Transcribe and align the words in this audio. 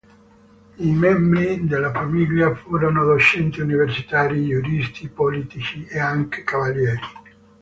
I 0.79 0.87
membri 0.91 1.67
della 1.67 1.91
famiglia 1.91 2.55
furono 2.55 3.03
docenti 3.05 3.61
universitari, 3.61 4.47
giuristi, 4.47 5.07
politici 5.09 5.85
e 5.85 5.99
anche 5.99 6.41
cavalieri. 6.43 6.99